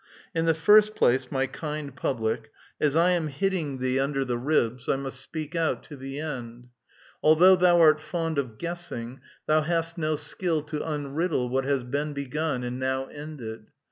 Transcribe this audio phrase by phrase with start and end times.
[0.33, 4.07] In the first place, my kind public, as I am hitting thee j 10 A
[4.07, 4.13] VITAL QUESTION.
[4.13, 6.69] tinder the ribs, I must speak out to the end;
[7.21, 12.13] although thou art fond of guessing, thou hast no skill to unriddle what has been
[12.13, 13.67] begun and now ended.